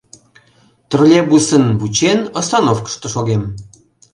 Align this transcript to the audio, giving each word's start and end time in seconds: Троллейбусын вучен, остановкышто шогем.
Троллейбусын 0.89 1.63
вучен, 1.79 2.19
остановкышто 2.39 3.07
шогем. 3.13 3.41